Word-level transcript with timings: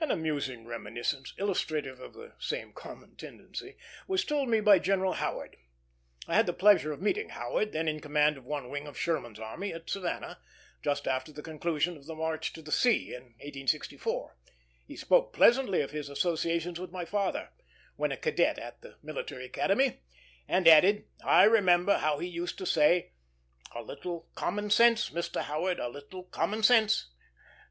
An 0.00 0.10
amusing 0.10 0.66
reminiscence, 0.66 1.32
illustrative 1.38 1.98
of 1.98 2.12
the 2.12 2.34
same 2.38 2.74
common 2.74 3.16
tendency, 3.16 3.78
was 4.06 4.22
told 4.22 4.50
me 4.50 4.60
by 4.60 4.78
General 4.78 5.14
Howard. 5.14 5.56
I 6.28 6.34
had 6.34 6.44
the 6.44 6.52
pleasure 6.52 6.92
of 6.92 7.00
meeting 7.00 7.30
Howard, 7.30 7.72
then 7.72 7.88
in 7.88 8.00
command 8.00 8.36
of 8.36 8.44
one 8.44 8.68
wing 8.68 8.86
of 8.86 8.98
Sherman's 8.98 9.38
army, 9.38 9.72
at 9.72 9.88
Savannah, 9.88 10.40
just 10.82 11.08
after 11.08 11.32
the 11.32 11.40
conclusion 11.40 11.96
of 11.96 12.04
the 12.04 12.14
march 12.14 12.52
to 12.52 12.60
the 12.60 12.70
sea, 12.70 13.14
in 13.14 13.22
1864. 13.38 14.36
He 14.86 14.94
spoke 14.94 15.32
pleasantly 15.32 15.80
of 15.80 15.90
his 15.90 16.10
associations 16.10 16.78
with 16.78 16.92
my 16.92 17.06
father, 17.06 17.48
when 17.96 18.12
a 18.12 18.18
cadet 18.18 18.58
at 18.58 18.82
the 18.82 18.96
Military 19.02 19.46
Academy, 19.46 20.02
and 20.46 20.68
added, 20.68 21.06
"I 21.24 21.44
remember 21.44 21.96
how 21.96 22.18
he 22.18 22.28
used 22.28 22.58
to 22.58 22.66
say, 22.66 23.12
'A 23.74 23.82
little 23.82 24.28
common 24.34 24.68
sense, 24.68 25.08
Mr. 25.08 25.44
Howard, 25.44 25.78
a 25.80 25.88
little 25.88 26.24
common 26.24 26.62
sense.'" 26.62 27.06